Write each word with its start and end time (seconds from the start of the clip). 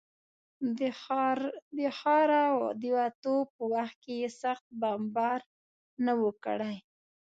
د 1.77 1.79
ښاره 1.99 2.43
د 2.81 2.83
وتو 2.97 3.35
په 3.53 3.63
وخت 3.73 3.95
کې 4.03 4.13
یې 4.21 4.29
سخت 4.41 4.65
بمبار 4.81 5.39
نه 6.05 6.13
و 6.19 6.23
کړی. 6.45 6.75